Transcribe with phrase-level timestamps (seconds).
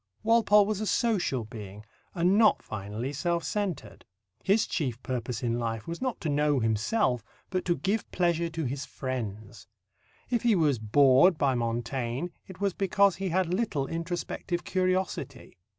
[0.23, 4.03] Walpole was a social being, and not finally self centred.
[4.43, 8.65] His chief purpose in life was not to know himself, but to give pleasure to
[8.65, 9.67] his friends.
[10.31, 15.59] If he was bored by Montaigne, it was because he had little introspective curiosity.